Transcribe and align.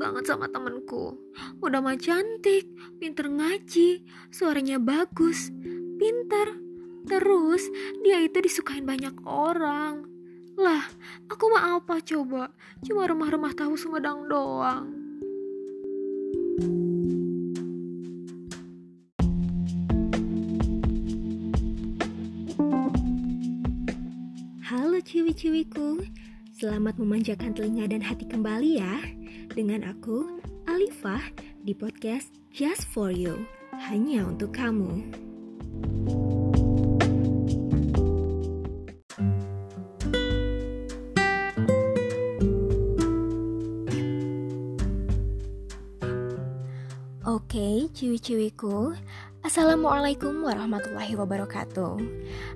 banget 0.00 0.32
sama 0.32 0.48
temenku. 0.48 1.12
Udah 1.60 1.84
mah 1.84 2.00
cantik, 2.00 2.72
pinter 2.96 3.28
ngaji, 3.28 4.00
suaranya 4.32 4.80
bagus, 4.80 5.52
pinter. 6.00 6.56
Terus 7.04 7.68
dia 8.00 8.24
itu 8.24 8.40
disukain 8.40 8.88
banyak 8.88 9.12
orang. 9.28 10.08
Lah, 10.56 10.88
aku 11.28 11.52
mah 11.52 11.76
apa 11.76 12.00
coba? 12.00 12.48
Cuma 12.80 13.04
rumah-rumah 13.04 13.52
tahu 13.52 13.76
Sumedang 13.76 14.24
doang. 14.24 14.88
Halo 24.64 24.96
ciwi-ciwiku, 25.04 26.00
selamat 26.60 27.00
memanjakan 27.00 27.56
telinga 27.56 27.88
dan 27.88 28.04
hati 28.04 28.28
kembali 28.28 28.84
ya. 28.84 29.00
Dengan 29.56 29.80
aku, 29.88 30.44
Alifah, 30.68 31.24
di 31.64 31.72
podcast 31.72 32.36
Just 32.52 32.84
For 32.92 33.08
You. 33.08 33.48
Hanya 33.88 34.28
untuk 34.28 34.52
kamu. 34.52 35.08
Oke, 47.24 47.88
ciwi-ciwiku. 47.96 48.92
Assalamualaikum 49.40 50.44
warahmatullahi 50.44 51.16
wabarakatuh. 51.16 51.96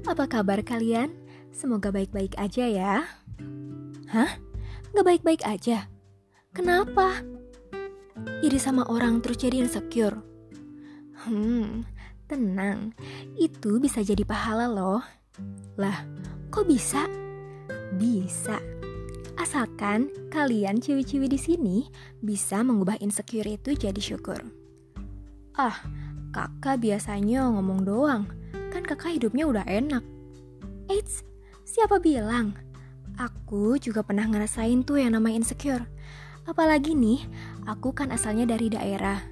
Apa 0.05 0.29
kabar 0.29 0.61
kalian? 0.61 1.09
Semoga 1.57 1.89
baik-baik 1.89 2.37
aja 2.37 2.69
ya. 2.69 3.09
Hah? 4.15 4.31
Gak 4.95 5.03
baik-baik 5.03 5.43
aja? 5.43 5.91
Kenapa? 6.55 7.19
Iri 8.47 8.63
sama 8.63 8.87
orang 8.87 9.19
terus 9.19 9.43
jadi 9.43 9.59
insecure? 9.67 10.15
Hmm, 11.27 11.83
tenang. 12.31 12.95
Itu 13.35 13.83
bisa 13.83 14.07
jadi 14.07 14.23
pahala 14.23 14.71
loh. 14.71 15.03
Lah, 15.75 16.07
kok 16.55 16.71
bisa? 16.71 17.11
Bisa. 17.99 18.63
Asalkan 19.35 20.15
kalian 20.31 20.79
ciwi-ciwi 20.79 21.27
di 21.27 21.41
sini 21.43 21.77
bisa 22.23 22.63
mengubah 22.63 23.03
insecure 23.03 23.51
itu 23.51 23.75
jadi 23.75 23.99
syukur. 23.99 24.39
Ah, 25.59 25.75
kakak 26.31 26.79
biasanya 26.79 27.51
ngomong 27.51 27.83
doang. 27.83 28.31
Kan 28.71 28.87
kakak 28.87 29.19
hidupnya 29.19 29.51
udah 29.51 29.67
enak. 29.67 30.07
Eits, 30.87 31.27
Siapa 31.65 31.97
bilang? 31.97 32.53
Aku 33.15 33.79
juga 33.79 34.03
pernah 34.03 34.27
ngerasain 34.27 34.83
tuh 34.83 34.99
yang 34.99 35.15
namanya 35.15 35.47
insecure. 35.47 35.87
Apalagi 36.51 36.99
nih, 36.99 37.23
aku 37.63 37.95
kan 37.95 38.11
asalnya 38.11 38.43
dari 38.43 38.67
daerah. 38.75 39.23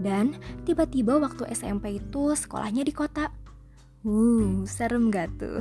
Dan 0.00 0.40
tiba-tiba 0.64 1.20
waktu 1.20 1.44
SMP 1.52 2.00
itu 2.00 2.32
sekolahnya 2.32 2.80
di 2.80 2.92
kota. 2.96 3.28
Uh, 4.06 4.64
serem 4.64 5.12
gak 5.12 5.36
tuh? 5.36 5.60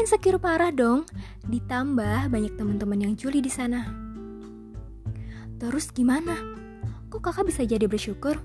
Insecure 0.00 0.36
parah 0.36 0.74
dong. 0.74 1.08
Ditambah 1.48 2.28
banyak 2.28 2.52
teman-teman 2.60 3.00
yang 3.00 3.14
juli 3.16 3.40
di 3.40 3.48
sana. 3.48 3.88
Terus 5.56 5.88
gimana? 5.88 6.36
Kok 7.08 7.22
kakak 7.24 7.48
bisa 7.48 7.64
jadi 7.64 7.88
bersyukur? 7.88 8.36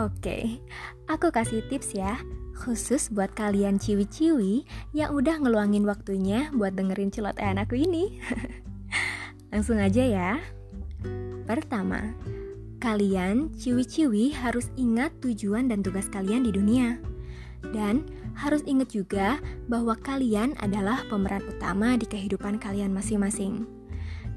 Oke, 0.00 0.58
aku 1.04 1.28
kasih 1.28 1.60
tips 1.68 1.92
ya 1.92 2.16
Khusus 2.62 3.10
buat 3.10 3.34
kalian 3.34 3.82
ciwi-ciwi 3.82 4.62
yang 4.94 5.10
udah 5.18 5.42
ngeluangin 5.42 5.82
waktunya 5.82 6.46
buat 6.54 6.78
dengerin 6.78 7.10
celotehan 7.10 7.58
aku 7.58 7.74
ini. 7.74 8.22
Langsung 9.50 9.82
aja 9.82 10.06
ya. 10.06 10.38
Pertama, 11.42 12.14
kalian 12.78 13.50
ciwi-ciwi 13.58 14.38
harus 14.38 14.70
ingat 14.78 15.10
tujuan 15.18 15.74
dan 15.74 15.82
tugas 15.82 16.06
kalian 16.06 16.46
di 16.46 16.54
dunia. 16.54 17.02
Dan 17.74 18.06
harus 18.38 18.62
ingat 18.62 18.94
juga 18.94 19.42
bahwa 19.66 19.98
kalian 19.98 20.54
adalah 20.62 21.02
pemeran 21.10 21.42
utama 21.42 21.98
di 21.98 22.06
kehidupan 22.06 22.62
kalian 22.62 22.94
masing-masing. 22.94 23.66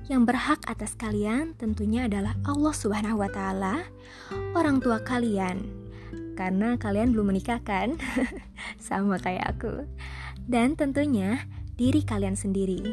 Yang 0.10 0.34
berhak 0.34 0.66
atas 0.66 0.98
kalian 0.98 1.54
tentunya 1.62 2.10
adalah 2.10 2.34
Allah 2.42 2.74
Subhanahu 2.74 3.22
wa 3.22 3.30
taala, 3.30 3.86
orang 4.58 4.82
tua 4.82 4.98
kalian, 5.06 5.85
karena 6.36 6.76
kalian 6.76 7.16
belum 7.16 7.32
menikah 7.32 7.64
kan? 7.64 7.96
Sama 8.84 9.18
kayak 9.18 9.58
aku. 9.58 9.88
Dan 10.46 10.76
tentunya 10.76 11.42
diri 11.80 12.04
kalian 12.04 12.36
sendiri. 12.36 12.84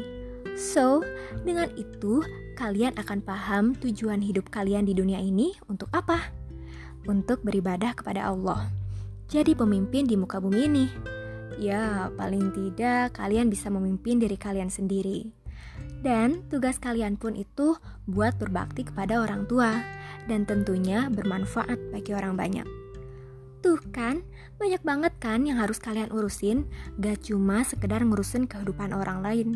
So, 0.55 1.01
dengan 1.43 1.69
itu 1.75 2.23
kalian 2.55 2.95
akan 2.95 3.19
paham 3.25 3.73
tujuan 3.77 4.21
hidup 4.21 4.53
kalian 4.53 4.85
di 4.85 4.93
dunia 4.93 5.19
ini 5.19 5.53
untuk 5.67 5.89
apa? 5.91 6.31
Untuk 7.09 7.43
beribadah 7.43 7.91
kepada 7.97 8.31
Allah. 8.31 8.69
Jadi 9.27 9.57
pemimpin 9.57 10.05
di 10.05 10.15
muka 10.15 10.37
bumi 10.37 10.61
ini. 10.69 10.85
Ya, 11.57 12.09
paling 12.13 12.53
tidak 12.53 13.17
kalian 13.17 13.49
bisa 13.49 13.69
memimpin 13.69 14.21
diri 14.21 14.37
kalian 14.37 14.69
sendiri. 14.69 15.33
Dan 16.03 16.43
tugas 16.51 16.77
kalian 16.77 17.15
pun 17.15 17.33
itu 17.33 17.79
buat 18.05 18.35
berbakti 18.35 18.83
kepada 18.83 19.23
orang 19.23 19.47
tua 19.47 19.81
dan 20.27 20.43
tentunya 20.43 21.07
bermanfaat 21.09 21.79
bagi 21.95 22.11
orang 22.11 22.35
banyak. 22.35 22.82
Tuh 23.63 23.79
kan, 23.95 24.19
banyak 24.59 24.83
banget 24.83 25.15
kan 25.23 25.47
yang 25.47 25.55
harus 25.55 25.79
kalian 25.79 26.11
urusin, 26.11 26.67
gak 26.99 27.23
cuma 27.23 27.63
sekedar 27.63 28.03
ngurusin 28.03 28.43
kehidupan 28.43 28.91
orang 28.91 29.23
lain. 29.23 29.49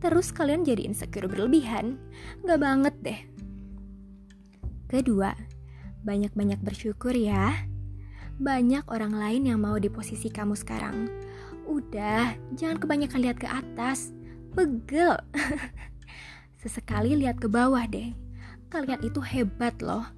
Terus 0.00 0.32
kalian 0.32 0.64
jadi 0.64 0.88
insecure 0.88 1.28
berlebihan, 1.28 2.00
gak 2.40 2.56
banget 2.56 2.94
deh. 3.04 3.20
Kedua, 4.88 5.36
banyak-banyak 6.00 6.56
bersyukur 6.64 7.12
ya. 7.12 7.68
Banyak 8.40 8.88
orang 8.88 9.12
lain 9.12 9.52
yang 9.52 9.60
mau 9.60 9.76
di 9.76 9.92
posisi 9.92 10.32
kamu 10.32 10.56
sekarang. 10.56 11.12
Udah, 11.68 12.32
jangan 12.56 12.80
kebanyakan 12.80 13.20
lihat 13.20 13.36
ke 13.36 13.44
atas. 13.44 14.16
Pegel. 14.56 15.20
Sesekali 16.64 17.12
lihat 17.12 17.36
ke 17.36 17.46
bawah 17.52 17.84
deh. 17.84 18.16
Kalian 18.72 19.04
itu 19.04 19.20
hebat 19.20 19.76
loh 19.84 20.08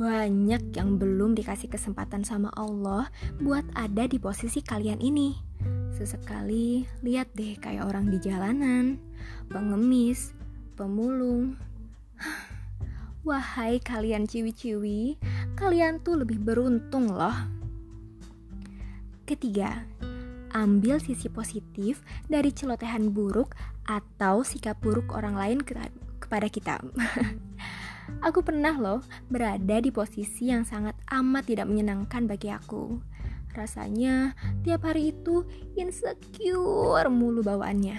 banyak 0.00 0.72
yang 0.80 0.96
belum 0.96 1.36
dikasih 1.36 1.68
kesempatan 1.68 2.24
sama 2.24 2.48
Allah 2.56 3.12
buat 3.36 3.68
ada 3.76 4.08
di 4.08 4.16
posisi 4.16 4.64
kalian 4.64 4.96
ini. 4.96 5.36
Sesekali 5.92 6.88
lihat 7.04 7.28
deh 7.36 7.60
kayak 7.60 7.84
orang 7.84 8.08
di 8.08 8.16
jalanan, 8.16 8.96
pengemis, 9.52 10.32
pemulung. 10.72 11.60
Wahai 13.28 13.76
kalian 13.84 14.24
ciwi-ciwi, 14.24 15.20
kalian 15.60 16.00
tuh 16.00 16.24
lebih 16.24 16.40
beruntung 16.40 17.12
loh. 17.12 17.36
Ketiga, 19.28 19.84
ambil 20.56 20.96
sisi 20.96 21.28
positif 21.28 22.00
dari 22.24 22.56
celotehan 22.56 23.12
buruk 23.12 23.52
atau 23.84 24.40
sikap 24.48 24.80
buruk 24.80 25.12
orang 25.12 25.36
lain 25.36 25.60
kepada 26.16 26.48
kita. 26.48 26.80
Aku 28.20 28.44
pernah 28.44 28.76
loh 28.76 29.00
berada 29.32 29.80
di 29.80 29.88
posisi 29.88 30.52
yang 30.52 30.66
sangat 30.66 30.98
amat 31.08 31.48
tidak 31.48 31.66
menyenangkan 31.70 32.28
bagi 32.28 32.52
aku. 32.52 33.00
Rasanya 33.50 34.36
tiap 34.62 34.86
hari 34.86 35.10
itu 35.10 35.42
insecure 35.74 37.10
mulu 37.10 37.42
bawaannya. 37.42 37.98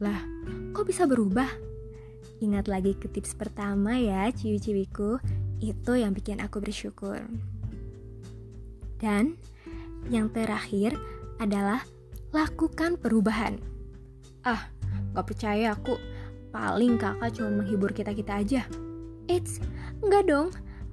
Lah, 0.00 0.20
kok 0.72 0.88
bisa 0.88 1.04
berubah? 1.04 1.46
Ingat 2.42 2.66
lagi 2.66 2.98
ke 2.98 3.06
tips 3.06 3.38
pertama 3.38 3.94
ya, 4.00 4.26
ciwi-ciwiku. 4.32 5.22
Itu 5.62 5.94
yang 5.94 6.10
bikin 6.10 6.42
aku 6.42 6.58
bersyukur. 6.58 7.22
Dan 8.98 9.38
yang 10.10 10.30
terakhir 10.34 10.98
adalah 11.38 11.86
lakukan 12.34 12.98
perubahan. 12.98 13.62
Ah, 14.42 14.72
gak 15.14 15.26
percaya 15.30 15.76
aku. 15.76 15.94
Paling 16.50 16.98
kakak 16.98 17.38
cuma 17.38 17.62
menghibur 17.62 17.94
kita-kita 17.94 18.42
aja. 18.42 18.62
Eits, 19.30 19.62
enggak 20.02 20.26
dong. 20.30 20.48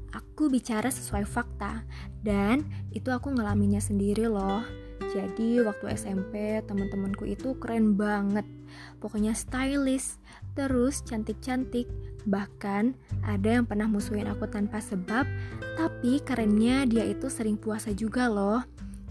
Aku 0.10 0.50
bicara 0.50 0.90
sesuai 0.90 1.26
fakta 1.26 1.86
dan 2.26 2.66
itu 2.90 3.14
aku 3.14 3.30
ngalaminnya 3.30 3.82
sendiri 3.82 4.26
loh. 4.26 4.66
Jadi 5.10 5.64
waktu 5.66 5.96
SMP 5.98 6.62
teman-temanku 6.66 7.26
itu 7.26 7.58
keren 7.58 7.98
banget. 7.98 8.46
Pokoknya 9.02 9.34
stylish, 9.34 10.22
terus 10.54 11.02
cantik-cantik. 11.02 11.90
Bahkan 12.30 12.94
ada 13.26 13.50
yang 13.50 13.66
pernah 13.66 13.90
musuhin 13.90 14.30
aku 14.30 14.46
tanpa 14.46 14.78
sebab, 14.84 15.26
tapi 15.74 16.22
kerennya 16.22 16.86
dia 16.86 17.08
itu 17.10 17.26
sering 17.32 17.58
puasa 17.58 17.90
juga 17.90 18.30
loh. 18.30 18.62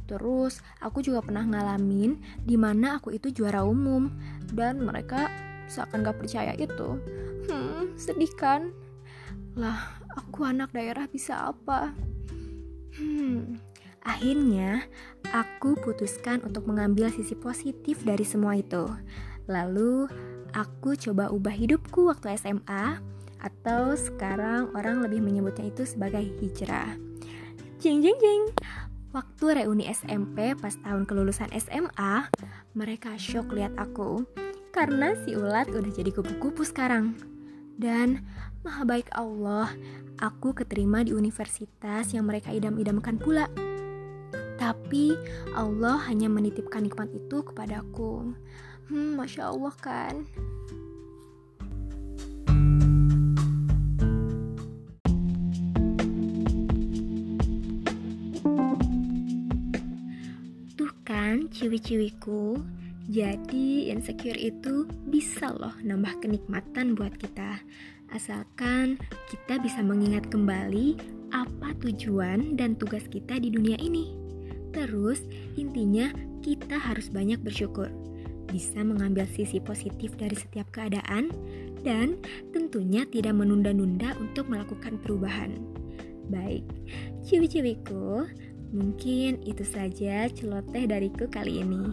Terus 0.09 0.63
aku 0.81 1.03
juga 1.03 1.21
pernah 1.21 1.45
ngalamin 1.45 2.17
di 2.47 2.57
mana 2.57 2.97
aku 2.97 3.13
itu 3.13 3.29
juara 3.35 3.67
umum 3.67 4.09
dan 4.55 4.81
mereka 4.81 5.29
seakan 5.69 6.07
gak 6.07 6.17
percaya 6.17 6.57
itu. 6.57 6.97
Hmm, 7.51 7.93
sedih 7.99 8.33
kan? 8.39 8.73
Lah, 9.59 9.99
aku 10.15 10.47
anak 10.47 10.71
daerah 10.71 11.11
bisa 11.11 11.51
apa? 11.51 11.91
Hmm, 12.95 13.59
akhirnya 14.07 14.87
aku 15.35 15.75
putuskan 15.83 16.47
untuk 16.47 16.71
mengambil 16.71 17.11
sisi 17.11 17.35
positif 17.35 18.07
dari 18.07 18.23
semua 18.23 18.55
itu. 18.55 18.87
Lalu, 19.51 20.07
aku 20.55 20.95
coba 20.95 21.35
ubah 21.35 21.51
hidupku 21.51 22.07
waktu 22.07 22.39
SMA. 22.39 23.03
atau 23.39 23.95
sekarang 23.95 24.75
orang 24.75 24.99
lebih 24.99 25.23
menyebutnya 25.23 25.71
itu 25.71 25.87
sebagai 25.87 26.27
hijrah. 26.43 26.99
Jeng 27.79 28.03
jeng 28.03 28.19
jeng. 28.19 28.51
Waktu 29.15 29.63
reuni 29.63 29.87
SMP 29.87 30.59
pas 30.59 30.75
tahun 30.83 31.07
kelulusan 31.07 31.47
SMA, 31.55 32.27
mereka 32.75 33.15
shock 33.15 33.55
lihat 33.55 33.79
aku 33.79 34.27
karena 34.75 35.15
si 35.23 35.39
Ulat 35.39 35.71
udah 35.71 35.93
jadi 35.95 36.11
kupu-kupu 36.11 36.67
sekarang. 36.67 37.15
Dan 37.79 38.27
maha 38.67 38.83
baik 38.83 39.15
Allah, 39.15 39.71
aku 40.19 40.51
keterima 40.51 41.07
di 41.07 41.15
universitas 41.15 42.11
yang 42.11 42.27
mereka 42.27 42.51
idam-idamkan 42.51 43.23
pula. 43.23 43.47
Tapi 44.59 45.15
Allah 45.55 46.03
hanya 46.11 46.27
menitipkan 46.27 46.83
nikmat 46.83 47.07
itu 47.15 47.47
kepadaku. 47.47 48.35
Hmm, 48.91 49.15
masya 49.15 49.55
Allah 49.55 49.71
kan. 49.79 50.27
Tuh 60.75 60.93
kan 61.07 61.47
ciwi-ciwiku, 61.55 62.59
jadi 63.09 63.89
insecure 63.89 64.37
itu 64.37 64.85
bisa 65.09 65.49
loh 65.57 65.73
nambah 65.81 66.21
kenikmatan 66.21 66.93
buat 66.93 67.17
kita. 67.17 67.57
Asalkan 68.13 69.01
kita 69.33 69.57
bisa 69.65 69.81
mengingat 69.81 70.29
kembali 70.29 71.01
apa 71.33 71.73
tujuan 71.81 72.61
dan 72.61 72.77
tugas 72.77 73.09
kita 73.09 73.41
di 73.41 73.49
dunia 73.49 73.81
ini. 73.81 74.13
Terus 74.77 75.25
intinya 75.57 76.13
kita 76.45 76.77
harus 76.77 77.09
banyak 77.09 77.41
bersyukur. 77.41 77.89
Bisa 78.49 78.85
mengambil 78.85 79.25
sisi 79.29 79.57
positif 79.57 80.13
dari 80.21 80.37
setiap 80.37 80.69
keadaan 80.69 81.33
dan 81.81 82.21
tentunya 82.53 83.09
tidak 83.09 83.37
menunda-nunda 83.41 84.21
untuk 84.21 84.53
melakukan 84.53 85.01
perubahan. 85.01 85.57
Baik, 86.29 86.65
ciwi-ciwiku, 87.25 88.29
mungkin 88.73 89.41
itu 89.49 89.65
saja 89.65 90.29
celoteh 90.29 90.85
dariku 90.85 91.25
kali 91.29 91.65
ini. 91.65 91.89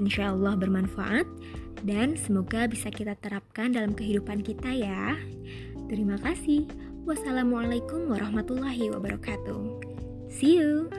Insya 0.00 0.32
Allah 0.32 0.56
bermanfaat 0.58 1.26
dan 1.84 2.16
semoga 2.16 2.66
bisa 2.68 2.88
kita 2.88 3.14
terapkan 3.20 3.72
dalam 3.72 3.92
kehidupan 3.92 4.42
kita 4.42 4.72
ya. 4.72 5.16
Terima 5.86 6.18
kasih. 6.18 6.66
Wassalamualaikum 7.06 8.10
warahmatullahi 8.10 8.90
wabarakatuh. 8.90 9.78
See 10.26 10.58
you. 10.58 10.90